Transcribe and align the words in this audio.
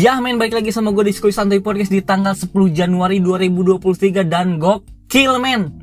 Ya 0.00 0.16
men 0.16 0.40
balik 0.40 0.56
lagi 0.56 0.72
sama 0.72 0.96
gue 0.96 1.04
di 1.04 1.12
Skuy 1.12 1.28
Santuy 1.28 1.60
Podcast 1.60 1.92
di 1.92 2.00
tanggal 2.00 2.32
10 2.32 2.48
Januari 2.72 3.20
2023 3.20 4.24
dan 4.24 4.56
gokil 4.56 5.36
men. 5.36 5.76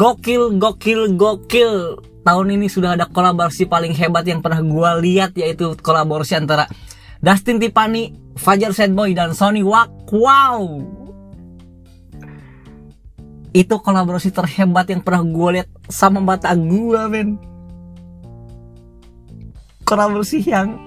Gokil, 0.00 0.56
gokil, 0.56 1.12
gokil. 1.12 2.00
Tahun 2.24 2.46
ini 2.48 2.72
sudah 2.72 2.96
ada 2.96 3.04
kolaborasi 3.04 3.68
paling 3.68 3.92
hebat 3.92 4.24
yang 4.24 4.40
pernah 4.40 4.64
gue 4.64 4.90
lihat 5.04 5.36
yaitu 5.36 5.76
kolaborasi 5.76 6.40
antara 6.40 6.64
Dustin 7.20 7.60
Tiffany, 7.60 8.16
Fajar 8.32 8.72
Sadboy 8.72 9.12
dan 9.12 9.36
Sony 9.36 9.60
Wak. 9.60 9.92
Wow. 10.08 10.80
Itu 13.52 13.76
kolaborasi 13.76 14.32
terhebat 14.32 14.88
yang 14.88 15.04
pernah 15.04 15.20
gue 15.20 15.48
lihat 15.60 15.68
sama 15.92 16.16
mata 16.24 16.48
gue 16.56 17.00
men. 17.12 17.36
Kolaborasi 19.84 20.40
yang 20.48 20.80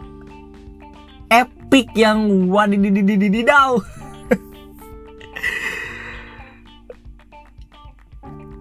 epic 1.30 1.57
yang 1.94 2.48
wadidididididau. 2.48 3.84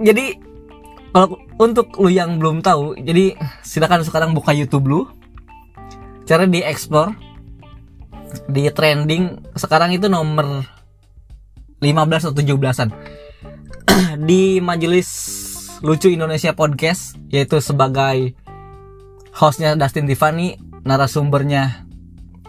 jadi 0.06 0.36
kalau 1.16 1.40
untuk 1.56 1.96
lu 1.96 2.12
yang 2.12 2.36
belum 2.36 2.60
tahu, 2.60 3.00
jadi 3.00 3.40
silakan 3.64 4.04
sekarang 4.04 4.36
buka 4.36 4.52
YouTube 4.52 4.84
lu. 4.84 5.00
Cara 6.26 6.44
di 6.44 6.60
explore 6.60 7.14
di 8.50 8.68
trending 8.68 9.54
sekarang 9.56 9.94
itu 9.94 10.10
nomor 10.10 10.66
15 11.80 12.28
atau 12.28 12.36
17-an. 12.36 12.90
di 14.28 14.60
majelis 14.60 15.08
lucu 15.80 16.12
Indonesia 16.12 16.52
podcast 16.52 17.16
yaitu 17.32 17.62
sebagai 17.64 18.36
hostnya 19.32 19.72
Dustin 19.72 20.04
Tiffany, 20.04 20.60
narasumbernya 20.84 21.85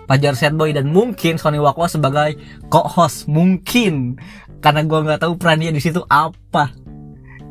Pajar 0.08 0.34
Boy 0.56 0.72
dan 0.72 0.88
mungkin 0.90 1.36
Sony 1.36 1.60
Wakwa 1.60 1.92
sebagai 1.92 2.40
co-host. 2.72 3.28
Mungkin. 3.28 4.16
Karena 4.64 4.82
gue 4.88 5.00
nggak 5.04 5.22
tahu 5.28 5.36
perannya 5.36 5.76
di 5.76 5.84
situ 5.84 6.02
apa. 6.08 6.72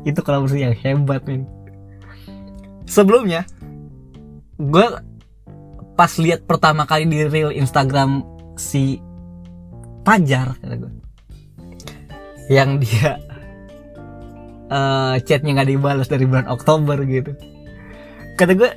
Itu 0.03 0.25
kolaborasi 0.25 0.65
yang 0.65 0.75
hebat 0.75 1.23
nih 1.29 1.57
sebelumnya 2.87 3.43
gue 4.57 4.87
pas 5.93 6.11
lihat 6.17 6.47
pertama 6.47 6.87
kali 6.87 7.05
di 7.05 7.27
reel 7.27 7.53
Instagram 7.53 8.23
si 8.55 8.97
Pajar 10.07 10.55
kata 10.63 10.75
gue 10.79 10.91
yang 12.47 12.79
dia 12.79 13.19
uh, 14.71 15.19
chatnya 15.19 15.51
nggak 15.59 15.69
dibalas 15.75 16.07
dari 16.07 16.23
bulan 16.23 16.47
Oktober 16.47 16.95
gitu. 17.03 17.35
Kata 18.39 18.55
gue 18.55 18.71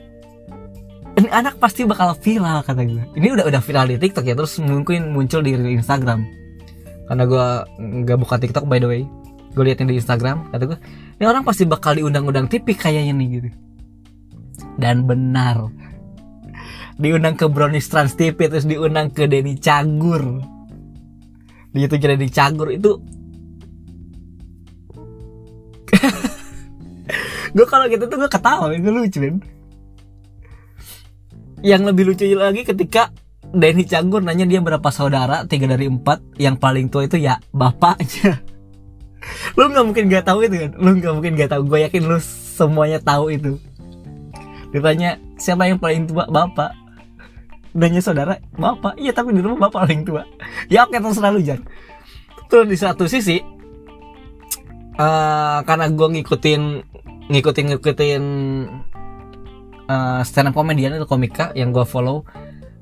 anak 1.30 1.62
pasti 1.62 1.86
bakal 1.86 2.12
viral 2.18 2.60
kata 2.66 2.82
gue 2.82 3.04
ini 3.14 3.32
udah 3.32 3.46
udah 3.46 3.62
viral 3.62 3.86
di 3.88 3.96
TikTok 3.96 4.26
ya 4.26 4.34
terus 4.34 4.58
mungkin 4.58 5.14
muncul 5.14 5.40
di 5.40 5.54
Instagram. 5.54 6.26
Karena 7.06 7.24
gue 7.26 7.46
nggak 8.06 8.18
buka 8.18 8.36
TikTok 8.38 8.66
by 8.66 8.78
the 8.82 8.88
way. 8.90 9.02
Gue 9.54 9.66
liatnya 9.66 9.90
di 9.90 9.98
Instagram 9.98 10.50
kata 10.54 10.62
gue 10.66 10.78
ini 11.18 11.24
orang 11.26 11.42
pasti 11.42 11.66
bakal 11.66 11.98
diundang-undang 11.98 12.46
TV 12.46 12.74
kayaknya 12.74 13.14
nih 13.14 13.28
gitu. 13.38 13.48
Dan 14.76 15.06
benar. 15.06 15.70
Diundang 17.00 17.34
ke 17.38 17.48
Brownies 17.48 17.88
Trans 17.88 18.12
TV 18.12 18.36
terus 18.36 18.68
diundang 18.68 19.08
ke 19.10 19.24
Denny 19.24 19.56
Cagur. 19.56 20.42
Di 21.70 21.86
itu 21.86 21.96
jadi 21.96 22.28
Cagur 22.28 22.74
itu 22.74 22.98
gue 27.56 27.66
kalau 27.66 27.90
gitu 27.90 28.06
tuh 28.06 28.18
gue 28.18 28.30
ketawa 28.30 28.70
itu 28.70 28.90
lucu 28.90 29.18
kan 29.18 29.42
yang 31.60 31.84
lebih 31.84 32.08
lucu 32.08 32.24
lagi 32.36 32.64
ketika 32.64 33.12
Denny 33.50 33.82
Canggur 33.82 34.22
nanya 34.22 34.46
dia 34.46 34.62
berapa 34.62 34.88
saudara 34.94 35.42
tiga 35.44 35.66
dari 35.66 35.90
empat 35.90 36.22
yang 36.38 36.54
paling 36.54 36.86
tua 36.86 37.10
itu 37.10 37.18
ya 37.18 37.42
bapaknya. 37.50 38.38
Lu 39.58 39.68
nggak 39.68 39.84
mungkin 39.84 40.04
gak 40.08 40.24
tahu 40.24 40.46
itu 40.46 40.56
kan? 40.56 40.72
Lu 40.78 40.90
nggak 40.96 41.12
mungkin 41.12 41.32
gak 41.36 41.50
tahu. 41.52 41.62
Gue 41.68 41.84
yakin 41.84 42.08
lu 42.08 42.16
semuanya 42.56 43.02
tahu 43.02 43.34
itu. 43.34 43.60
Ditanya 44.72 45.20
siapa 45.36 45.68
yang 45.68 45.76
paling 45.76 46.08
tua 46.08 46.24
bapak? 46.30 46.72
Danya 47.76 48.00
saudara 48.00 48.40
bapak. 48.56 48.96
Iya 48.96 49.12
tapi 49.12 49.36
di 49.36 49.44
rumah 49.44 49.68
bapak 49.68 49.90
paling 49.90 50.08
tua. 50.08 50.24
Ya 50.72 50.88
oke 50.88 50.96
terserah 50.96 51.34
lu 51.34 51.42
Jan. 51.44 51.60
Terus 52.48 52.66
di 52.70 52.76
satu 52.80 53.04
sisi 53.10 53.42
uh, 54.96 55.58
karena 55.68 55.86
gue 55.90 56.08
ngikutin 56.16 56.62
ngikutin 57.30 57.64
ngikutin 57.76 58.22
uh, 59.90 60.22
stand 60.22 60.54
up 60.54 60.54
komedian 60.54 60.94
itu 60.94 61.06
komika 61.10 61.50
yang 61.58 61.74
gue 61.74 61.82
follow 61.82 62.22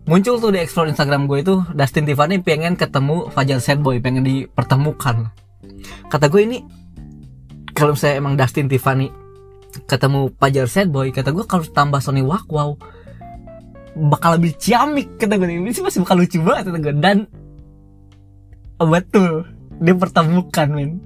muncul 0.09 0.41
tuh 0.41 0.53
di 0.53 0.61
explore 0.61 0.89
Instagram 0.89 1.29
gue 1.29 1.45
itu 1.45 1.55
Dustin 1.73 2.05
Tiffany 2.09 2.41
pengen 2.41 2.77
ketemu 2.77 3.29
Fajar 3.29 3.61
Boy 3.77 4.01
pengen 4.01 4.25
dipertemukan. 4.25 5.29
Kata 6.09 6.27
gue 6.33 6.43
ini 6.49 6.59
kalau 7.77 7.93
saya 7.93 8.17
emang 8.17 8.37
Dustin 8.37 8.73
Tiffany 8.73 9.13
ketemu 9.85 10.33
Fajar 10.41 10.65
Boy 10.89 11.13
kata 11.13 11.33
gue 11.33 11.45
kalau 11.45 11.65
tambah 11.69 12.01
Sony 12.01 12.25
Wak 12.25 12.49
Wow 12.49 12.81
bakal 13.99 14.41
lebih 14.41 14.57
ciamik 14.57 15.21
kata 15.21 15.37
gue 15.37 15.49
ini 15.49 15.77
sih 15.77 15.85
masih 15.85 16.01
bakal 16.01 16.25
lucu 16.25 16.41
banget 16.41 16.73
kata 16.73 16.79
gue 16.81 16.95
dan 16.97 17.19
betul 18.81 19.45
dipertemukan 19.79 20.69
men. 20.73 21.05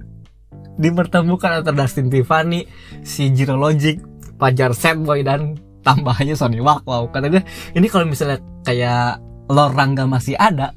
Dipertemukan 0.73 1.61
antara 1.61 1.75
Dustin 1.75 2.07
Tiffany 2.07 2.65
si 3.03 3.35
Jiro 3.35 3.59
Logic 3.59 3.99
Fajar 4.39 4.71
Boy 4.95 5.27
dan 5.27 5.59
tambahannya 5.83 6.35
Sony 6.35 6.63
wow 6.63 6.81
kata 7.11 7.27
gue 7.27 7.43
ini 7.75 7.87
kalau 7.91 8.07
misalnya 8.07 8.39
kayak 8.63 9.19
Lord 9.51 9.75
Rangga 9.75 10.07
masih 10.07 10.39
ada 10.39 10.71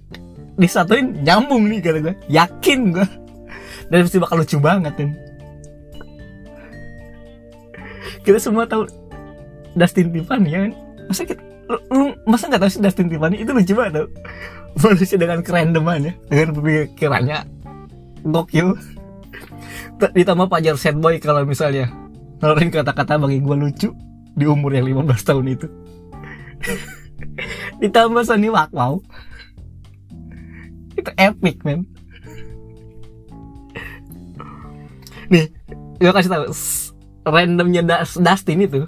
disatuin 0.59 1.23
nyambung 1.23 1.69
nih 1.69 1.79
kata 1.85 1.99
gue. 2.01 2.15
Yakin 2.33 2.97
gue. 2.97 3.07
Dan 3.87 4.03
pasti 4.03 4.19
bakal 4.19 4.43
lucu 4.43 4.59
banget 4.59 4.99
kan 4.99 5.15
kita 8.27 8.43
semua 8.43 8.67
tahu 8.67 8.91
Dustin 9.79 10.11
Tiffany 10.11 10.51
ya 10.51 10.59
kan? 10.67 10.73
Masa 11.07 11.23
kita 11.23 11.43
lu, 11.71 12.11
masa 12.27 12.51
nggak 12.51 12.61
tahu 12.67 12.71
sih 12.75 12.83
Dustin 12.83 13.07
Tiffany? 13.07 13.47
Itu 13.47 13.55
lucu 13.55 13.73
banget 13.79 14.03
tau. 14.03 14.07
Manusia 14.83 15.17
dengan 15.17 15.39
kerandomannya 15.47 16.13
dengan 16.27 16.49
pemikirannya. 16.59 17.39
Gokil. 18.27 18.75
Ditambah 19.97 20.51
pajar 20.51 20.75
sad 20.75 20.99
boy 20.99 21.23
kalau 21.23 21.47
misalnya 21.47 21.87
ngeluarin 22.43 22.69
kata-kata 22.69 23.17
bagi 23.17 23.39
gue 23.41 23.57
lucu 23.57 23.89
di 24.37 24.45
umur 24.45 24.77
yang 24.77 24.85
15 24.85 25.29
tahun 25.29 25.45
itu. 25.57 25.67
Ditambah 27.81 28.23
Sony 28.29 28.53
Wow 28.53 29.01
itu 30.97 31.11
epic 31.21 31.63
men. 31.63 31.85
Nih 35.29 35.53
gue 36.01 36.13
kasih 36.13 36.31
tahu 36.33 36.45
randomnya 37.29 37.83
Dustin 38.03 38.65
itu. 38.65 38.83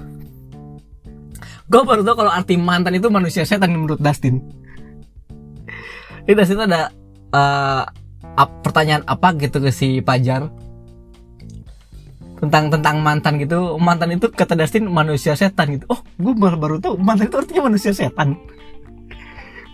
Gue 1.69 1.83
baru 1.85 2.01
tau 2.01 2.17
kalau 2.17 2.33
arti 2.33 2.57
mantan 2.57 2.97
itu 2.97 3.13
manusia 3.13 3.45
setan 3.45 3.77
menurut 3.77 4.01
Dustin. 4.01 4.41
Ini 6.25 6.33
Dustin 6.33 6.65
ada 6.65 6.89
uh, 7.33 7.85
pertanyaan 8.65 9.05
apa 9.05 9.37
gitu 9.37 9.61
ke 9.61 9.69
si 9.69 10.01
Pajar 10.01 10.49
tentang 12.39 12.71
tentang 12.71 12.97
mantan 13.03 13.39
gitu. 13.43 13.77
Mantan 13.79 14.15
itu 14.15 14.31
kata 14.31 14.55
Dustin 14.55 14.87
manusia 14.89 15.35
setan 15.35 15.79
gitu. 15.79 15.87
Oh 15.91 16.01
gue 16.19 16.35
baru 16.35 16.57
baru 16.59 16.77
tahu 16.79 16.95
mantan 16.99 17.31
itu 17.31 17.37
artinya 17.39 17.63
manusia 17.71 17.93
setan. 17.93 18.39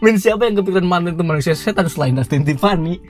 Men 0.03 0.17
siapa 0.21 0.45
yang 0.49 0.61
kepikiran 0.61 0.89
mantan 0.89 1.17
itu 1.17 1.25
manusia 1.25 1.55
setan 1.57 1.89
selain 1.89 2.17
Dustin 2.17 2.45
Tiffany? 2.45 3.01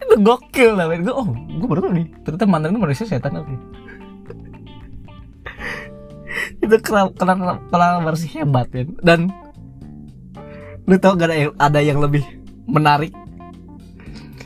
Itu 0.00 0.14
gokil 0.20 0.76
lah 0.76 0.90
gue 0.90 1.12
oh 1.12 1.28
gue 1.32 1.66
baru 1.68 1.80
tahu 1.88 1.92
nih. 1.96 2.06
Ternyata 2.24 2.44
mantan 2.48 2.68
itu 2.74 2.80
manusia 2.80 3.04
setan 3.06 3.32
oke. 3.38 3.54
Itu 6.60 6.76
kenapa 6.80 7.12
kenapa 7.68 7.96
bersih 8.02 8.42
hebat 8.42 8.68
ya 8.72 8.88
dan 9.04 9.30
lu 10.84 11.00
tau 11.00 11.16
gak 11.16 11.32
ada 11.32 11.36
yang, 11.36 11.52
ada 11.56 11.80
yang 11.80 11.98
lebih 12.00 12.24
menarik 12.68 13.12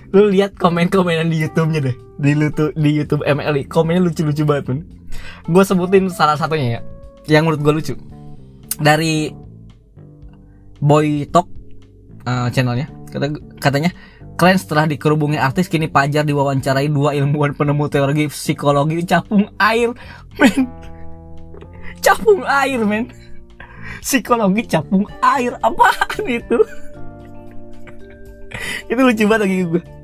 lu 0.09 0.33
lihat 0.33 0.57
komen-komenan 0.57 1.29
di 1.29 1.45
YouTube-nya 1.45 1.81
deh. 1.85 1.97
Di 2.19 2.35
YouTube 2.35 2.73
di 2.75 2.91
YouTube 2.97 3.23
MLI 3.23 3.69
komennya 3.69 4.03
lucu-lucu 4.03 4.43
banget 4.43 4.65
pun 4.67 4.79
gue 5.49 5.65
sebutin 5.65 6.11
salah 6.11 6.35
satunya 6.35 6.79
ya 6.79 6.81
yang 7.29 7.45
menurut 7.45 7.61
gue 7.61 7.73
lucu. 7.77 7.95
Dari 8.79 9.33
Boy 10.81 11.29
Talk 11.29 11.47
uh, 12.25 12.49
channelnya. 12.49 12.89
Kata 13.09 13.33
katanya 13.61 13.91
keren 14.39 14.57
setelah 14.57 14.89
dikerubungi 14.89 15.37
artis 15.37 15.69
kini 15.69 15.91
Pajar 15.91 16.25
diwawancarai 16.25 16.89
dua 16.89 17.13
ilmuwan 17.17 17.57
penemu 17.57 17.85
teori 17.91 18.29
psikologi 18.33 19.05
capung 19.05 19.53
air. 19.61 19.93
Men 20.41 20.69
capung 22.01 22.47
air 22.47 22.81
men. 22.87 23.13
Psikologi 24.01 24.65
capung 24.65 25.05
air 25.21 25.59
apaan 25.61 26.25
itu? 26.25 26.57
Itu 28.91 29.01
lucu 29.05 29.29
banget 29.29 29.45
lagi 29.45 29.69
gue 29.69 29.98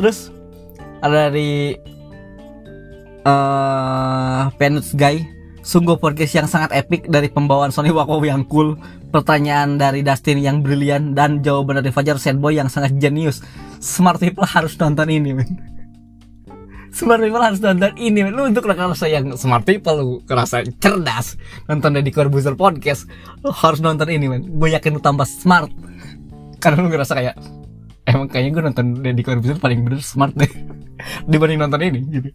terus 0.00 0.32
ada 1.04 1.28
dari 1.28 1.76
uh, 3.28 4.48
Penuts 4.56 4.96
Guy 4.96 5.40
Sungguh 5.60 6.00
podcast 6.00 6.32
yang 6.32 6.48
sangat 6.48 6.72
epic 6.72 7.04
dari 7.12 7.28
pembawaan 7.28 7.68
Sony 7.68 7.92
Wako 7.92 8.24
yang 8.24 8.48
cool, 8.48 8.80
pertanyaan 9.12 9.76
dari 9.76 10.00
Dustin 10.00 10.40
yang 10.40 10.64
brilian, 10.64 11.12
dan 11.12 11.44
jawaban 11.44 11.84
dari 11.84 11.92
Fajar 11.92 12.16
Boy 12.40 12.56
yang 12.56 12.72
sangat 12.72 12.96
jenius. 12.96 13.44
Smart 13.76 14.16
people 14.16 14.48
harus 14.48 14.72
nonton 14.80 15.12
ini, 15.12 15.36
men. 15.36 15.60
Smart 16.96 17.20
people 17.20 17.44
harus 17.44 17.60
nonton 17.60 17.92
ini, 18.00 18.24
men. 18.24 18.32
Lu 18.32 18.48
untuk 18.48 18.64
rasa 18.64 19.04
yang 19.04 19.36
smart 19.36 19.68
people, 19.68 20.00
lu 20.00 20.10
kerasa 20.24 20.64
cerdas, 20.80 21.36
nonton 21.68 21.92
Deddy 21.92 22.08
Corbuzier 22.08 22.56
podcast, 22.56 23.04
lu 23.44 23.52
harus 23.52 23.84
nonton 23.84 24.08
ini, 24.08 24.32
men. 24.32 24.48
Gue 24.48 24.72
yakin 24.72 24.96
lu 24.96 25.00
tambah 25.04 25.28
smart. 25.28 25.68
Karena 26.56 26.80
lu 26.80 26.88
ngerasa 26.88 27.20
kayak, 27.20 27.36
emang 28.08 28.28
kayaknya 28.28 28.50
gue 28.54 28.62
nonton 28.70 28.86
Deddy 29.00 29.22
Corbuzier 29.24 29.58
paling 29.58 29.84
bener 29.84 30.00
smart 30.00 30.32
deh. 30.36 30.50
Dibanding 31.30 31.60
nonton 31.60 31.80
ini, 31.82 32.00
gitu. 32.08 32.30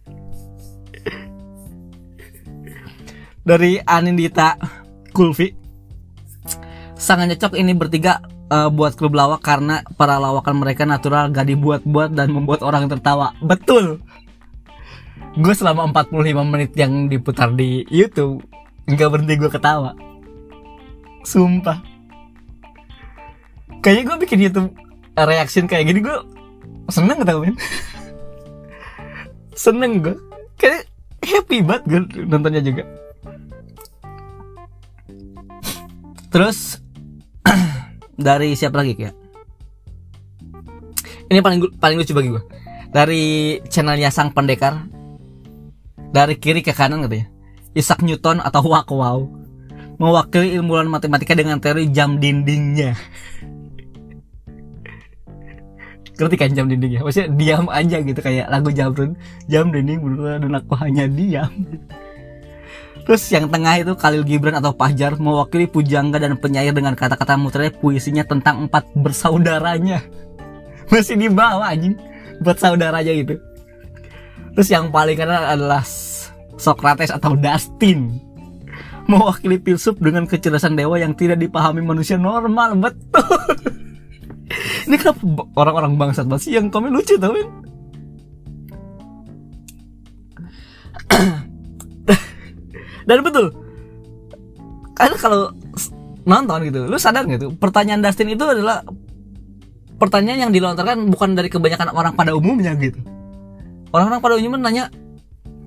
dari 3.46 3.78
Anindita 3.86 4.58
Kulfi. 5.14 5.54
Sangat 6.98 7.38
cocok 7.38 7.54
ini 7.54 7.72
bertiga 7.78 8.18
uh, 8.50 8.66
buat 8.66 8.98
klub 8.98 9.14
lawak 9.14 9.46
karena 9.46 9.86
para 9.94 10.18
lawakan 10.18 10.58
mereka 10.58 10.82
natural 10.82 11.30
gak 11.30 11.46
dibuat-buat 11.46 12.10
dan 12.18 12.34
membuat 12.34 12.66
orang 12.66 12.90
tertawa. 12.90 13.30
Betul. 13.38 14.02
Gue 15.38 15.54
selama 15.54 15.86
45 15.94 16.42
menit 16.42 16.72
yang 16.74 17.06
diputar 17.06 17.54
di 17.54 17.86
YouTube 17.92 18.42
nggak 18.88 19.10
berhenti 19.12 19.34
gue 19.36 19.50
ketawa. 19.52 19.92
Sumpah. 21.22 21.78
Kayaknya 23.84 24.02
gue 24.08 24.16
bikin 24.24 24.38
YouTube 24.48 24.70
reaction 25.24 25.64
kayak 25.64 25.88
gini 25.88 26.04
gue 26.04 26.16
seneng 26.92 27.24
tau 27.24 27.40
men 27.40 27.56
seneng 29.56 30.04
gue 30.04 30.16
kayak 30.60 30.84
happy 31.24 31.64
banget 31.64 31.82
gue 31.88 32.00
nontonnya 32.28 32.60
juga 32.60 32.84
Terus 36.36 36.76
dari 38.28 38.52
siapa 38.52 38.84
lagi 38.84 38.92
ya? 38.92 39.08
Ini 41.32 41.40
paling 41.40 41.80
paling 41.80 41.96
lucu 41.96 42.12
bagi 42.12 42.28
gue. 42.28 42.42
Dari 42.92 43.24
channelnya 43.72 44.12
Sang 44.12 44.36
Pendekar. 44.36 44.84
Dari 46.12 46.36
kiri 46.36 46.60
ke 46.60 46.76
kanan 46.76 47.08
gitu 47.08 47.24
ya. 47.24 47.26
Isaac 47.72 48.04
Newton 48.04 48.44
atau 48.44 48.60
Wak 48.68 48.92
Wow 48.92 49.32
mewakili 49.96 50.60
ilmuwan 50.60 50.92
matematika 50.92 51.32
dengan 51.32 51.56
teori 51.56 51.88
jam 51.88 52.20
dindingnya. 52.20 52.92
Ngerti 56.16 56.36
kan 56.40 56.50
jam 56.56 56.66
dindingnya? 56.72 57.04
Maksudnya 57.04 57.28
diam 57.36 57.68
aja 57.68 58.00
gitu 58.00 58.20
kayak 58.24 58.48
lagu 58.48 58.72
Jamrun, 58.72 59.20
jam 59.52 59.68
dinding 59.68 60.00
berubah 60.00 60.40
dan 60.40 60.52
aku 60.56 60.72
hanya 60.80 61.04
diam. 61.04 61.52
Terus 63.06 63.22
yang 63.30 63.46
tengah 63.46 63.78
itu 63.78 63.92
Khalil 63.94 64.26
Gibran 64.26 64.58
atau 64.58 64.74
Pahjar 64.74 65.14
mewakili 65.14 65.70
pujangga 65.70 66.18
dan 66.18 66.34
penyair 66.42 66.74
dengan 66.74 66.98
kata-kata 66.98 67.38
muternya 67.38 67.70
puisinya 67.78 68.26
tentang 68.26 68.66
empat 68.66 68.90
bersaudaranya. 68.98 70.02
Masih 70.90 71.14
di 71.14 71.30
bawah 71.30 71.70
anjing. 71.70 71.94
Empat 72.42 72.56
saudaranya 72.58 73.12
gitu. 73.14 73.38
Terus 74.58 74.68
yang 74.72 74.90
paling 74.90 75.14
kanan 75.14 75.44
adalah 75.44 75.86
Socrates 76.58 77.12
atau 77.14 77.36
Dustin. 77.38 78.18
Mewakili 79.06 79.62
filsuf 79.62 80.00
dengan 80.02 80.26
kecerdasan 80.26 80.74
dewa 80.74 80.98
yang 80.98 81.14
tidak 81.14 81.38
dipahami 81.38 81.84
manusia 81.84 82.18
normal. 82.18 82.74
Betul. 82.74 83.36
Ini 84.86 84.96
kenapa 85.02 85.20
orang-orang 85.58 85.98
bangsat 85.98 86.30
banget 86.30 86.42
sih? 86.46 86.52
Yang 86.54 86.70
komen 86.70 86.94
lucu 86.94 87.18
tau 87.18 87.34
kan? 87.34 87.48
dan 93.08 93.18
betul. 93.26 93.50
Karena 94.96 95.16
kalau 95.18 95.50
nonton 96.26 96.58
gitu 96.66 96.90
lu 96.90 96.98
sadar 96.98 97.22
gitu 97.30 97.54
pertanyaan 97.54 98.02
Dustin 98.02 98.26
itu 98.34 98.42
adalah 98.42 98.82
pertanyaan 100.02 100.50
yang 100.50 100.52
dilontarkan 100.52 101.06
bukan 101.06 101.38
dari 101.38 101.46
kebanyakan 101.46 101.94
orang 101.94 102.14
pada 102.14 102.34
umumnya 102.34 102.74
gitu. 102.78 102.98
Orang-orang 103.90 104.20
pada 104.22 104.34
umumnya 104.38 104.62
nanya 104.62 104.84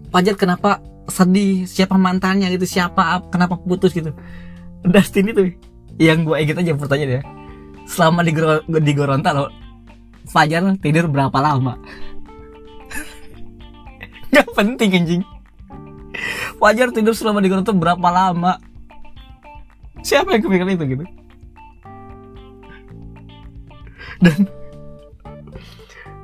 Pajar 0.09 0.33
kenapa 0.33 0.81
sedih? 1.05 1.69
Siapa 1.69 1.93
mantannya 1.93 2.49
gitu? 2.49 2.65
Siapa 2.65 3.29
kenapa 3.29 3.61
putus 3.61 3.93
gitu? 3.93 4.09
Dustin 4.81 5.29
itu 5.29 5.53
yang 6.01 6.25
gue 6.25 6.33
inget 6.39 6.55
aja 6.55 6.73
pertanyaan 6.79 7.19
ya 7.19 7.21
selama 7.89 8.21
di, 8.21 8.31
di 8.85 8.93
Gorontalo 8.93 9.49
Fajar 10.29 10.61
tidur 10.77 11.09
berapa 11.09 11.33
lama? 11.41 11.73
Gak 14.33 14.45
penting 14.53 14.93
anjing. 14.93 15.23
Wajar 16.61 16.93
tidur 16.93 17.17
selama 17.17 17.41
di 17.41 17.49
gunung 17.49 17.65
berapa 17.65 18.09
lama? 18.13 18.61
Siapa 20.05 20.37
yang 20.37 20.45
kepikiran 20.45 20.75
itu 20.77 20.85
gitu? 20.85 21.05
Dan 24.21 24.37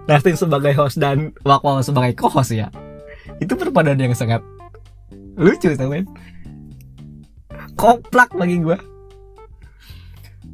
Dustin 0.06 0.38
sebagai 0.38 0.74
host 0.78 1.02
dan 1.02 1.34
Wakwa 1.42 1.82
sebagai 1.82 2.14
co-host 2.14 2.54
ya. 2.54 2.70
Itu 3.42 3.58
perpaduan 3.58 3.98
yang 3.98 4.14
sangat 4.14 4.46
lucu 5.36 5.74
temen 5.76 6.08
Koplak 7.76 8.32
bagi 8.38 8.62
gue 8.64 8.78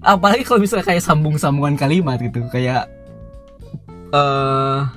Apalagi 0.01 0.41
kalau 0.43 0.59
misalnya 0.61 0.85
kayak 0.85 1.05
sambung-sambungan 1.05 1.77
kalimat 1.77 2.17
gitu 2.17 2.41
Kayak 2.49 2.89
uh, 4.09 4.89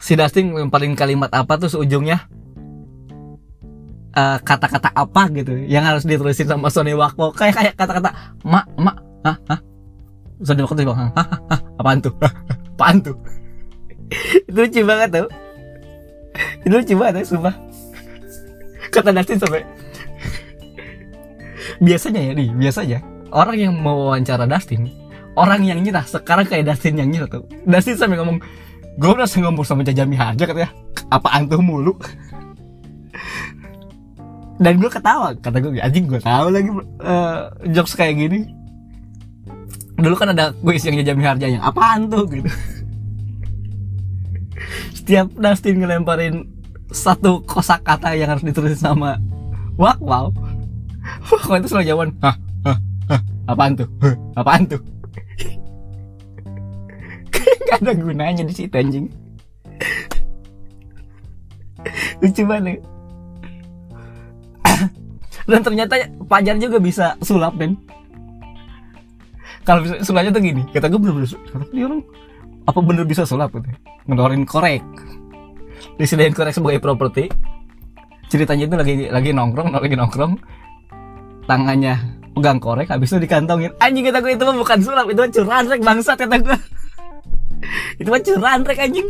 Si 0.00 0.16
Dustin 0.16 0.52
paling 0.72 0.96
kalimat 0.96 1.28
apa 1.30 1.60
terus 1.60 1.76
ujungnya 1.76 2.24
Eh, 4.12 4.38
kata-kata 4.44 4.92
uh, 4.92 5.08
apa 5.08 5.32
gitu 5.32 5.56
yang 5.64 5.88
harus 5.88 6.04
ditulisin 6.04 6.44
sama 6.44 6.68
Sony 6.68 6.92
Wakbo 6.92 7.32
kayak 7.32 7.56
kayak 7.56 7.74
kata-kata 7.80 8.12
mak 8.44 8.68
mak 8.76 9.00
hah 9.24 9.36
hah? 9.48 9.60
Sony 10.44 10.60
Wakbo 10.60 10.76
tuh 10.76 10.84
bilang 10.84 11.08
hah 11.16 11.40
apaan 11.80 11.96
tuh? 12.04 12.12
Apaan 12.76 13.00
tuh? 13.00 13.16
Itu 14.44 14.68
lucu 14.68 14.84
banget 14.84 15.16
tuh 15.16 15.28
itu 16.60 16.74
lucu 16.76 16.92
banget 17.00 17.24
tuh 17.24 17.40
sumpah. 17.40 17.56
Kata 18.92 19.16
Dustin 19.16 19.40
sampai 19.40 19.64
biasanya 21.80 22.20
ya 22.20 22.32
nih 22.36 22.48
biasanya 22.52 22.98
orang 23.32 23.56
yang 23.56 23.74
mau 23.80 24.12
wawancara 24.12 24.44
Dustin 24.44 24.92
orang 25.36 25.64
yang 25.64 25.80
nyerah. 25.80 26.04
Sekarang 26.04 26.44
kayak 26.44 26.68
Dustin 26.68 27.00
yang 27.00 27.08
nyerah 27.08 27.28
tuh. 27.28 27.44
Dustin 27.64 27.96
sampai 27.96 28.20
ngomong 28.20 28.38
gue 29.00 29.08
udah 29.08 29.24
ngomong 29.24 29.64
sama 29.64 29.82
Jajami 29.82 30.16
aja 30.20 30.44
katanya. 30.44 30.70
Apaan 31.08 31.48
tuh 31.48 31.60
mulu? 31.64 31.96
Dan 34.62 34.78
gue 34.78 34.90
ketawa 34.92 35.34
kata 35.34 35.58
gue 35.58 35.80
anjing 35.80 36.06
gue 36.06 36.20
tahu 36.22 36.46
lagi 36.52 36.70
uh, 37.02 37.50
jokes 37.72 37.96
kayak 37.96 38.20
gini. 38.20 38.52
Dulu 39.96 40.14
kan 40.18 40.34
ada 40.34 40.52
kuis 40.60 40.84
yang 40.84 40.98
jajami 40.98 41.22
harganya 41.24 41.60
apaan 41.64 42.08
tuh? 42.12 42.28
gitu. 42.28 42.48
Setiap 44.96 45.34
Dustin 45.34 45.82
ngelemparin 45.82 46.46
satu 46.92 47.40
kosakata 47.48 48.12
yang 48.14 48.36
harus 48.36 48.44
ditulis 48.44 48.78
sama 48.78 49.16
wak 49.80 49.96
wow 50.04 50.28
wah 51.48 51.56
itu 51.56 51.68
selalu 51.72 51.88
jawaban 51.88 52.10
hah 52.20 52.36
apaan 53.52 53.76
tuh? 53.76 53.88
Apaan 54.34 54.64
tuh? 54.64 54.80
Gak 57.68 57.78
ada 57.84 57.92
gunanya 57.92 58.42
di 58.42 58.54
situ 58.56 58.72
anjing. 58.72 59.06
Lucu 62.24 62.42
banget. 62.48 62.80
Dan 65.50 65.60
ternyata 65.60 65.94
Pajar 66.26 66.56
juga 66.56 66.80
bisa 66.80 67.12
sulap 67.20 67.52
men 67.60 67.76
kalau 69.62 69.86
sulapnya 70.02 70.34
tuh 70.34 70.42
gini. 70.42 70.62
Kata 70.74 70.90
gue 70.90 70.98
bener-bener 70.98 71.30
sulap 71.30 71.70
dia 71.70 71.86
orang 71.86 72.02
apa 72.62 72.78
bener 72.82 73.04
bisa 73.06 73.22
sulap 73.26 73.54
gitu? 73.54 73.70
Ngeluarin 74.10 74.42
korek. 74.46 74.82
Disediain 75.98 76.34
korek 76.34 76.54
sebagai 76.54 76.82
properti. 76.82 77.30
Ceritanya 78.26 78.64
itu 78.66 78.76
lagi 78.78 78.94
lagi 79.10 79.30
nongkrong 79.30 79.70
lagi 79.70 79.94
nongkrong. 79.94 80.34
Tangannya 81.46 81.94
pegang 82.32 82.58
korek 82.58 82.88
habis 82.88 83.12
itu 83.12 83.20
dikantongin. 83.22 83.76
Anjing 83.78 84.08
kata 84.08 84.24
itu 84.24 84.44
mah 84.44 84.56
bukan 84.56 84.78
sulap 84.80 85.06
itu 85.08 85.20
mah 85.20 85.30
curanrek 85.30 85.80
bangsat 85.84 86.16
kata 86.16 86.36
gue 86.40 86.58
itu 88.00 88.08
mah 88.08 88.22
curanrek 88.24 88.78
anjing. 88.80 89.08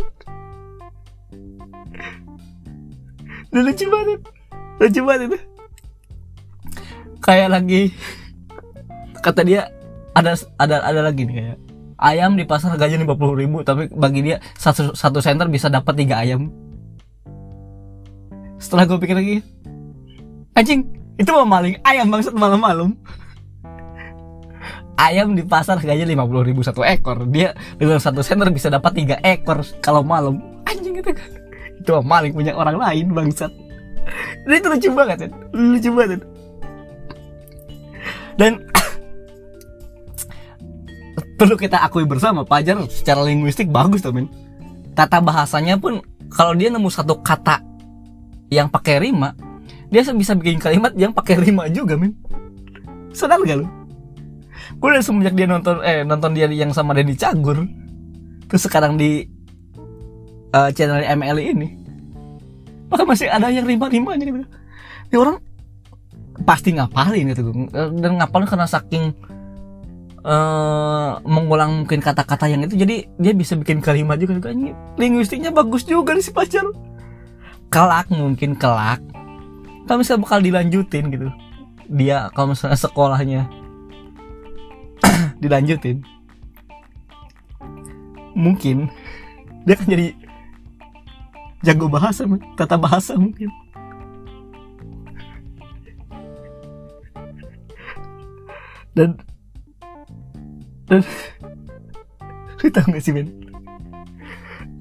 Lucu 3.52 3.87
banget. 3.87 4.21
Lucu 4.81 5.00
banget 5.07 5.23
itu. 5.31 5.38
Kayak 7.23 7.49
lagi 7.55 7.83
kata 9.23 9.47
dia 9.47 9.71
ada 10.12 10.35
ada 10.59 10.83
ada 10.83 11.00
lagi 11.07 11.23
nih 11.23 11.35
kayak 11.38 11.59
ayam 12.02 12.35
di 12.35 12.43
pasar 12.43 12.75
harganya 12.75 13.07
lima 13.07 13.14
puluh 13.14 13.38
ribu 13.38 13.62
tapi 13.62 13.87
bagi 13.95 14.26
dia 14.26 14.43
satu 14.59 14.99
satu 14.99 15.23
center 15.23 15.47
bisa 15.47 15.71
dapat 15.71 15.95
tiga 15.95 16.19
ayam. 16.19 16.50
Setelah 18.59 18.91
gue 18.91 18.99
pikir 18.99 19.14
lagi 19.14 19.37
anjing 20.59 21.01
itu 21.21 21.31
mau 21.33 21.45
maling 21.45 21.76
ayam 21.85 22.09
bangsat 22.09 22.33
malam-malam. 22.33 22.97
Ayam 24.97 25.35
di 25.35 25.42
pasar 25.42 25.83
harganya 25.83 26.07
lima 26.07 26.23
puluh 26.23 26.47
ribu 26.47 26.62
satu 26.62 26.87
ekor. 26.87 27.26
Dia 27.28 27.57
dengan 27.76 27.99
satu 27.99 28.23
center 28.23 28.49
bisa 28.54 28.71
dapat 28.71 28.92
tiga 28.95 29.16
ekor 29.21 29.61
kalau 29.83 30.00
malam. 30.00 30.38
Anjing 30.64 31.00
itu. 31.00 31.11
Kan 31.12 31.31
itu 31.83 31.92
maling 31.99 32.33
punya 32.33 32.54
orang 32.54 32.78
lain 32.78 33.11
bangsat. 33.11 33.50
Dan 34.47 34.54
itu 34.59 34.69
lucu 34.71 34.88
banget 34.95 35.16
kan 35.26 35.31
lucu 35.54 35.90
banget. 35.90 36.21
Dan 38.38 38.62
perlu 41.38 41.54
kita 41.59 41.83
akui 41.83 42.07
bersama 42.07 42.47
Pajar 42.47 42.78
secara 42.87 43.26
linguistik 43.26 43.69
bagus 43.69 44.00
tuh 44.00 44.14
men. 44.14 44.31
Tata 44.95 45.19
bahasanya 45.19 45.81
pun 45.81 46.00
kalau 46.31 46.54
dia 46.54 46.71
nemu 46.71 46.88
satu 46.88 47.21
kata 47.21 47.61
yang 48.52 48.69
pakai 48.69 49.00
rima 49.00 49.33
dia 49.92 50.00
bisa 50.16 50.32
bikin 50.32 50.56
kalimat 50.56 50.96
yang 50.96 51.12
pakai 51.12 51.37
rima 51.37 51.68
juga 51.68 52.00
men 52.00 52.16
sadar 53.12 53.44
gak 53.44 53.61
lu? 53.61 53.68
Gue 54.80 54.88
udah 54.88 55.04
semenjak 55.04 55.37
dia 55.37 55.44
nonton 55.44 55.84
eh 55.84 56.00
nonton 56.00 56.32
dia 56.32 56.49
yang 56.49 56.72
sama 56.72 56.96
Denny 56.96 57.12
Cagur 57.12 57.68
terus 58.49 58.64
sekarang 58.64 58.96
di 58.96 59.28
uh, 60.56 60.72
channel 60.72 61.04
ML 61.04 61.37
ini. 61.44 61.68
Maka 62.88 63.04
masih 63.04 63.28
ada 63.28 63.52
yang 63.52 63.68
rima-rimanya 63.68 64.25
gitu 64.25 64.49
ini 65.12 65.16
orang 65.20 65.37
pasti 66.49 66.72
ngapalin 66.72 67.37
gitu 67.37 67.52
dan 68.00 68.16
ngapalin 68.16 68.49
karena 68.49 68.64
saking 68.64 69.12
uh, 70.25 71.20
mengulang 71.20 71.84
mungkin 71.84 72.00
kata-kata 72.00 72.49
yang 72.49 72.64
itu. 72.64 72.80
Jadi 72.80 73.12
dia 73.20 73.32
bisa 73.37 73.61
bikin 73.61 73.84
kalimat 73.84 74.16
juga. 74.16 74.40
Juga 74.40 74.56
ini 74.56 74.72
linguistiknya 74.96 75.52
bagus 75.52 75.84
juga 75.84 76.16
nih 76.16 76.25
si 76.25 76.32
pacar 76.32 76.64
kelak 77.68 78.08
mungkin 78.08 78.56
kelak 78.56 79.00
kalau 79.86 79.98
misalnya 80.00 80.22
bakal 80.24 80.40
dilanjutin 80.40 81.04
gitu. 81.10 81.28
Dia 81.92 82.30
kalau 82.32 82.54
misalnya 82.54 82.78
sekolahnya. 82.78 83.42
Dilanjutin. 85.42 86.00
Mungkin 88.32 88.88
dia 89.62 89.74
akan 89.78 89.88
jadi 89.92 90.06
jago 91.62 91.86
bahasa 91.86 92.26
tata 92.58 92.76
bahasa 92.80 93.14
mungkin. 93.14 93.50
Dan 98.92 99.16
dan 100.92 101.00
lu 102.60 102.68
tau 102.70 102.86
gak 102.86 103.02
sih 103.02 103.16
men 103.16 103.26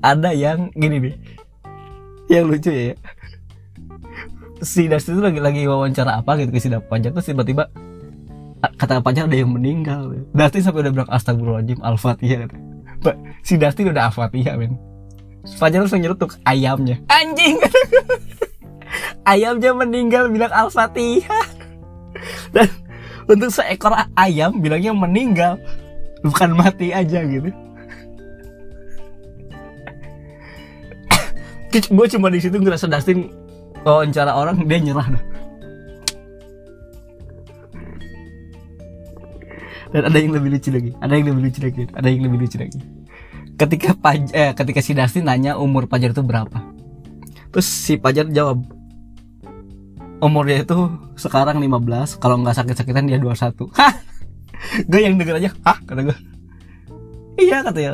ada 0.04 0.36
yang 0.36 0.70
gini 0.76 0.98
nih 1.00 1.16
yang 2.28 2.52
lucu 2.52 2.70
ya 2.70 2.94
si 4.62 4.86
Dusty 4.86 5.18
itu 5.18 5.22
lagi 5.22 5.42
lagi 5.42 5.66
wawancara 5.66 6.22
apa 6.22 6.38
gitu 6.38 6.54
ke 6.54 6.62
si 6.62 6.70
Panjang 6.70 7.18
terus 7.18 7.28
tiba-tiba 7.28 7.70
kata 8.78 9.02
Panjang 9.02 9.26
ada 9.26 9.38
yang 9.38 9.52
meninggal 9.54 10.14
Dusty 10.34 10.62
sampai 10.62 10.86
udah 10.86 10.94
bilang 10.94 11.10
astagfirullahaladzim 11.10 11.82
al-fatihah 11.82 12.46
Mbak, 13.02 13.18
si 13.42 13.58
Dusty 13.58 13.82
udah 13.90 14.14
al-fatihah 14.14 14.62
men. 14.62 14.78
Panjang 15.58 15.90
langsung 15.90 16.06
nyerutuk 16.06 16.38
ayamnya. 16.46 17.02
Anjing. 17.10 17.58
Ayamnya 19.32 19.74
meninggal 19.74 20.30
bilang 20.30 20.54
al-fatihah. 20.54 21.50
Dan 22.54 22.70
untuk 23.26 23.50
seekor 23.50 23.98
ayam 24.14 24.62
bilangnya 24.62 24.94
meninggal. 24.94 25.58
Bukan 26.22 26.54
mati 26.54 26.94
aja 26.94 27.26
gitu. 27.26 27.50
Gue 31.98 32.06
cuma 32.06 32.30
di 32.30 32.38
situ 32.38 32.62
ngerasa 32.62 32.86
Dustin 32.86 33.41
wawancara 33.82 34.32
orang 34.38 34.66
dia 34.66 34.80
nyerah. 34.80 35.08
Dah. 35.18 35.24
dan 39.92 40.08
ada 40.08 40.18
yang 40.18 40.32
lebih 40.32 40.56
lucu 40.56 40.72
lagi 40.72 40.92
ada 41.04 41.14
yang 41.20 41.28
lebih 41.28 41.42
lucu 41.52 41.60
lagi 41.60 41.84
ada 41.92 42.08
yang 42.08 42.24
lebih 42.26 42.40
lucu 42.48 42.58
lagi. 42.58 42.80
Ketika 43.60 43.94
Paj 43.94 44.34
eh, 44.34 44.52
ketika 44.58 44.80
si 44.82 44.98
Dustin 44.98 45.28
nanya 45.28 45.60
umur 45.60 45.86
Pajar 45.86 46.16
itu 46.16 46.24
berapa. 46.26 46.58
Terus 47.52 47.68
si 47.68 48.00
Pajar 48.00 48.26
jawab 48.32 48.64
umurnya 50.24 50.64
itu 50.64 50.78
sekarang 51.20 51.60
15 51.60 52.18
kalau 52.24 52.42
nggak 52.42 52.56
sakit-sakitan 52.58 53.06
dia 53.06 53.20
21 53.20 53.68
hah? 53.78 53.94
Gue 54.88 55.02
yang 55.04 55.18
denger 55.18 55.42
aja 55.42 55.50
hah? 55.66 55.78
kata 55.84 56.02
gue 56.06 56.18
iya 57.42 57.66
kata 57.66 57.80
ya 57.82 57.94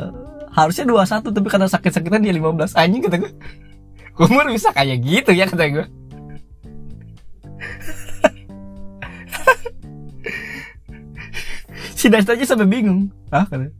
harusnya 0.52 0.84
21 0.84 1.24
tapi 1.24 1.48
karena 1.48 1.66
sakit-sakitan 1.66 2.20
dia 2.20 2.36
15 2.36 2.76
anjing 2.76 3.02
kata 3.08 3.16
gue 3.24 3.32
umur 4.18 4.50
bisa 4.50 4.74
kayak 4.74 4.98
gitu 5.06 5.30
ya 5.30 5.46
kata 5.46 5.70
gue 5.70 5.86
si 11.98 12.06
Dasta 12.06 12.38
aja 12.38 12.46
sampai 12.46 12.70
bingung. 12.70 13.10
Ah 13.34 13.42
kata 13.46 13.70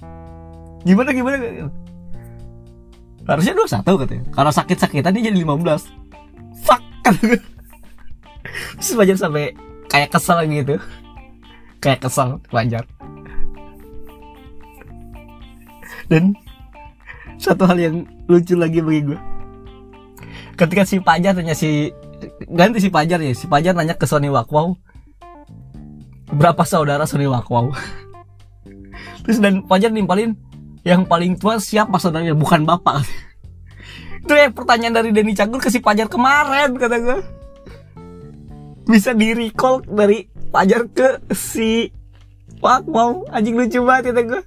gimana 0.82 1.10
gimana 1.14 1.38
harusnya 3.28 3.54
21 3.54 3.84
katanya 3.84 4.24
kalau 4.32 4.50
sakit-sakitan 4.50 5.14
dia 5.14 5.30
jadi 5.30 5.44
15 5.46 6.64
fuck 6.64 6.82
kata 7.06 7.20
gue 7.22 7.40
terus 8.78 8.94
Fajar 8.94 9.16
sampai 9.18 9.54
kayak 9.86 10.10
kesel 10.10 10.38
gitu. 10.50 10.78
Kayak 11.78 12.10
kesel 12.10 12.42
Fajar 12.50 12.82
dan 16.08 16.32
satu 17.38 17.68
hal 17.68 17.78
yang 17.78 17.96
lucu 18.26 18.56
lagi 18.58 18.82
bagi 18.82 19.14
gue 19.14 19.18
ketika 20.58 20.82
si 20.82 20.98
Pajar 20.98 21.38
tanya 21.38 21.54
si 21.54 21.94
ganti 22.50 22.82
si 22.82 22.90
Pajar 22.90 23.22
ya 23.22 23.30
si 23.30 23.46
Pajar 23.46 23.78
nanya 23.78 23.94
ke 23.94 24.10
Sony 24.10 24.26
Wakwau 24.26 24.74
berapa 26.34 26.66
saudara 26.66 27.06
Sony 27.06 27.30
Wakwau 27.30 27.70
terus 29.22 29.38
dan 29.38 29.62
Pajar 29.64 29.94
nimpalin 29.94 30.34
yang 30.88 31.04
paling 31.04 31.36
tua 31.36 31.60
siapa 31.60 32.00
saudaranya? 32.00 32.32
Bukan 32.32 32.64
bapak. 32.64 33.04
Itu 34.24 34.32
ya 34.32 34.48
pertanyaan 34.48 34.96
dari 34.96 35.10
Denny 35.12 35.36
Cagur 35.36 35.60
ke 35.60 35.68
si 35.68 35.84
Pajar 35.84 36.08
kemarin 36.10 36.76
kata 36.76 36.96
gue 37.00 37.18
bisa 38.88 39.12
di 39.12 39.36
recall 39.36 39.84
dari 39.84 40.24
Pajar 40.48 40.88
ke 40.88 41.20
si 41.36 41.92
Pak 42.58 42.88
mau 42.88 43.22
anjing 43.28 43.54
lucu 43.54 43.84
banget 43.84 44.16
ya 44.16 44.24
gue 44.24 44.42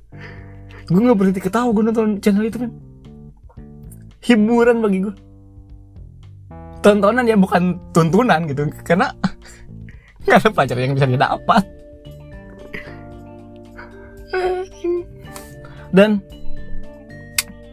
gue 0.92 1.02
nggak 1.02 1.18
berhenti 1.18 1.40
ketawa 1.40 1.70
gue 1.72 1.84
nonton 1.86 2.18
channel 2.20 2.50
itu 2.50 2.58
kan. 2.66 2.72
Hiburan 4.22 4.82
bagi 4.82 5.06
gue 5.06 5.14
tontonan 6.82 7.26
ya 7.26 7.38
bukan 7.38 7.78
tuntunan 7.94 8.46
gitu. 8.50 8.68
Karena 8.86 9.10
nggak 10.26 10.38
ada 10.42 10.50
pacar 10.54 10.78
yang 10.78 10.94
bisa 10.98 11.08
didapat. 11.08 11.64
Dan 15.92 16.24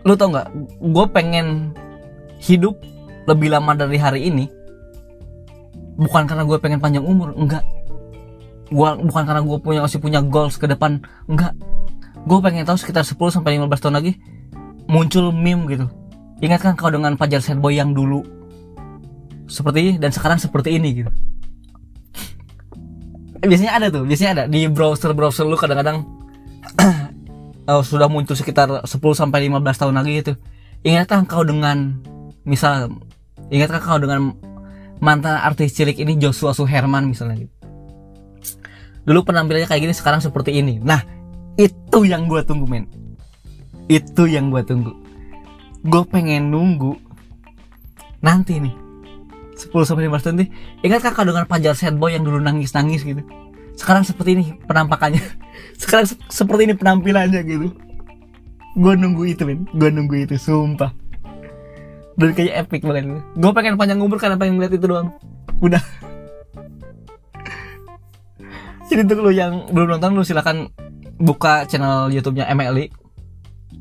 lu 0.03 0.15
tau 0.17 0.29
nggak 0.33 0.49
gue 0.81 1.07
pengen 1.13 1.77
hidup 2.39 2.79
lebih 3.29 3.53
lama 3.53 3.75
dari 3.75 3.99
hari 4.01 4.29
ini. 4.29 4.47
Bukan 5.99 6.31
karena 6.31 6.47
gue 6.47 6.59
pengen 6.63 6.79
panjang 6.79 7.03
umur 7.03 7.35
enggak 7.35 7.67
gua 8.69 9.01
bukan 9.01 9.25
karena 9.25 9.41
gue 9.41 9.59
punya 9.65 9.81
masih 9.85 10.01
punya 10.01 10.21
goals 10.21 10.61
ke 10.61 10.69
depan 10.69 11.01
enggak 11.25 11.57
gue 12.29 12.39
pengen 12.45 12.69
tahu 12.69 12.77
sekitar 12.77 13.01
10 13.01 13.17
sampai 13.41 13.57
15 13.57 13.81
tahun 13.81 13.97
lagi 13.97 14.13
muncul 14.89 15.33
meme 15.33 15.69
gitu. 15.73 15.87
Ingat 16.45 16.61
kan 16.61 16.73
kau 16.77 16.93
dengan 16.93 17.17
Fajar 17.17 17.41
Sad 17.41 17.61
Boy 17.61 17.77
yang 17.77 17.97
dulu 17.97 18.25
seperti 19.49 19.79
ini 19.81 19.93
dan 19.97 20.13
sekarang 20.13 20.39
seperti 20.39 20.77
ini 20.77 21.03
gitu 21.03 21.11
biasanya 23.39 23.73
ada 23.79 23.87
tuh 23.89 24.05
biasanya 24.05 24.31
ada 24.35 24.45
di 24.51 24.67
browser 24.69 25.15
browser 25.15 25.47
lu 25.47 25.57
kadang-kadang 25.57 26.05
oh, 27.71 27.83
sudah 27.89 28.07
muncul 28.11 28.35
sekitar 28.37 28.85
10 28.85 28.89
sampai 28.93 29.49
15 29.49 29.81
tahun 29.81 29.95
lagi 29.97 30.13
gitu 30.23 30.33
ingatkah 30.85 31.27
kau 31.27 31.43
dengan 31.43 31.99
misal 32.47 32.93
ingatkah 33.51 33.81
kau 33.81 33.99
dengan 33.99 34.37
mantan 34.99 35.39
artis 35.39 35.75
cilik 35.75 35.97
ini 35.99 36.19
Joshua 36.19 36.51
Suherman 36.55 37.07
misalnya 37.07 37.47
gitu. 37.47 37.55
Dulu 39.09 39.25
penampilannya 39.25 39.71
kayak 39.71 39.83
gini, 39.89 39.95
sekarang 39.97 40.21
seperti 40.21 40.61
ini. 40.61 40.77
Nah, 40.85 41.01
itu 41.57 42.05
yang 42.05 42.29
gue 42.29 42.45
tunggu 42.45 42.69
men. 42.69 42.85
Itu 43.89 44.29
yang 44.29 44.53
gue 44.53 44.61
tunggu. 44.69 44.93
Gue 45.81 46.05
pengen 46.05 46.53
nunggu 46.53 46.99
nanti 48.21 48.59
nih 48.59 48.75
10 49.59 49.75
sampai 49.83 50.07
15 50.07 50.23
tahun 50.23 50.37
nih. 50.47 50.49
Ingat 50.87 51.11
kakak 51.11 51.27
dengan 51.27 51.45
pajar 51.51 51.75
sad 51.75 51.99
boy 51.99 52.15
yang 52.15 52.23
dulu 52.23 52.39
nangis-nangis 52.39 53.03
gitu. 53.03 53.27
Sekarang 53.75 54.07
seperti 54.07 54.39
ini 54.39 54.45
penampakannya. 54.71 55.23
Sekarang 55.83 56.07
se 56.07 56.15
seperti 56.31 56.71
ini 56.71 56.75
penampilannya 56.79 57.43
gitu. 57.43 57.75
Gue 58.79 58.95
nunggu 58.95 59.27
itu 59.27 59.43
men. 59.43 59.67
Gue 59.75 59.91
nunggu 59.91 60.23
itu 60.23 60.39
sumpah 60.39 60.95
dan 62.19 62.35
kayak 62.35 62.67
epic 62.67 62.83
banget 62.83 63.23
gue 63.23 63.51
pengen 63.55 63.79
panjang 63.79 64.03
umur 64.03 64.19
karena 64.19 64.35
pengen 64.35 64.59
ngeliat 64.59 64.75
itu 64.75 64.87
doang 64.91 65.15
udah 65.63 65.79
jadi 68.91 69.07
untuk 69.07 69.23
lo 69.23 69.31
yang 69.31 69.71
belum 69.71 69.97
nonton 69.97 70.19
lo 70.19 70.27
silahkan 70.27 70.67
buka 71.23 71.71
channel 71.71 72.11
YouTube-nya 72.11 72.51
MLI 72.51 72.91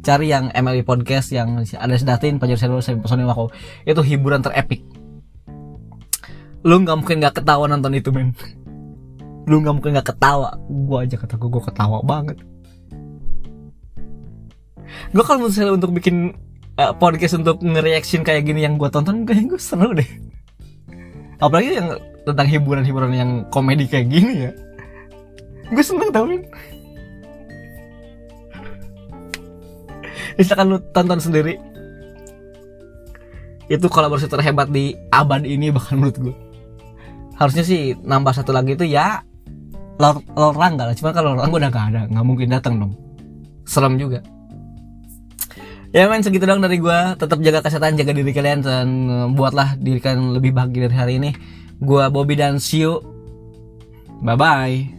cari 0.05 0.29
yang 0.29 0.53
MLI 0.53 0.85
podcast 0.85 1.33
yang 1.33 1.65
ada 1.65 1.95
sedatin 1.97 2.37
Pajar 2.37 2.61
Serwo 2.61 2.79
saya 2.79 3.01
Sony 3.09 3.25
Wako 3.25 3.49
itu 3.89 4.01
hiburan 4.05 4.45
terepik 4.45 4.85
lu 6.67 6.83
nggak 6.83 6.97
mungkin 6.99 7.23
nggak 7.23 7.35
ketawa 7.39 7.63
nonton 7.71 7.95
itu 7.95 8.11
men. 8.11 8.35
Lu 9.47 9.63
nggak 9.63 9.75
mungkin 9.79 9.91
nggak 9.95 10.11
ketawa. 10.11 10.59
Gue 10.67 11.07
aja 11.07 11.15
kata 11.15 11.39
gue 11.39 11.63
ketawa 11.63 12.03
banget. 12.03 12.43
Gue 15.15 15.23
kalau 15.23 15.47
misalnya 15.47 15.79
untuk 15.79 15.95
bikin 15.95 16.35
uh, 16.75 16.91
podcast 16.91 17.39
untuk 17.39 17.63
nge-reaction 17.63 18.27
kayak 18.27 18.43
gini 18.43 18.67
yang 18.67 18.75
gue 18.75 18.91
tonton 18.91 19.23
kayak 19.23 19.47
gue 19.47 19.61
seru 19.63 19.95
deh. 19.95 20.09
Apalagi 21.39 21.79
yang 21.79 21.95
tentang 22.27 22.51
hiburan-hiburan 22.51 23.15
yang 23.15 23.31
komedi 23.47 23.87
kayak 23.87 24.11
gini 24.11 24.51
ya. 24.51 24.51
Gue 25.71 25.83
seneng 25.87 26.11
tau 26.11 26.27
men. 26.27 26.43
Misalkan 30.35 30.67
lu 30.67 30.83
tonton 30.91 31.23
sendiri 31.23 31.55
itu 33.71 33.87
kolaborasi 33.87 34.27
terhebat 34.27 34.67
di 34.67 34.95
abad 35.11 35.43
ini 35.47 35.71
bahkan 35.71 35.99
menurut 35.99 36.19
gue 36.19 36.35
harusnya 37.37 37.63
sih 37.63 37.93
nambah 38.01 38.33
satu 38.33 38.51
lagi 38.51 38.73
itu 38.73 38.85
ya 38.89 39.21
Lord 39.97 40.25
Rangga 40.57 40.89
lah. 40.89 40.95
Cuman 40.97 41.13
kalau 41.13 41.29
Lord 41.33 41.47
Rangga 41.47 41.57
udah 41.57 41.71
gak 41.73 41.85
ada 41.93 42.01
nggak 42.09 42.25
mungkin 42.25 42.47
datang 42.49 42.73
dong. 42.81 42.93
Serem 43.65 43.97
juga. 43.97 44.21
Ya 45.95 46.05
men 46.11 46.19
segitu 46.19 46.43
dong 46.43 46.59
dari 46.59 46.83
gue 46.83 46.99
tetap 47.15 47.39
jaga 47.39 47.63
kesehatan 47.63 47.95
jaga 47.95 48.11
diri 48.11 48.35
kalian 48.35 48.59
dan 48.59 48.87
eh, 49.07 49.27
buatlah 49.31 49.79
diri 49.79 50.03
kalian 50.03 50.35
lebih 50.35 50.51
bahagia 50.51 50.89
dari 50.89 50.95
hari 50.97 51.13
ini. 51.21 51.31
Gue 51.79 52.03
Bobby 52.11 52.35
dan 52.35 52.59
see 52.59 52.83
you 52.83 52.99
bye 54.21 54.33
bye 54.33 54.96